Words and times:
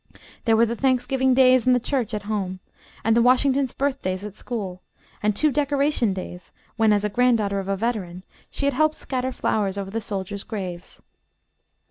There 0.45 0.57
were 0.57 0.65
the 0.65 0.75
Thanksgiving 0.75 1.35
days 1.35 1.67
in 1.67 1.73
the 1.73 1.79
church 1.79 2.15
at 2.15 2.23
home, 2.23 2.59
and 3.03 3.15
the 3.15 3.21
Washington's 3.21 3.71
birthdays 3.71 4.25
at 4.25 4.33
school, 4.33 4.81
and 5.21 5.35
two 5.35 5.51
Decoration 5.51 6.11
days, 6.11 6.51
when, 6.75 6.91
as 6.91 7.03
a 7.05 7.07
granddaughter 7.09 7.59
of 7.59 7.67
a 7.67 7.77
veteran, 7.77 8.23
she 8.49 8.65
had 8.65 8.73
helped 8.73 8.95
scatter 8.95 9.31
flowers 9.31 9.77
over 9.77 9.91
the 9.91 10.01
soldiers' 10.01 10.43
graves. 10.43 11.03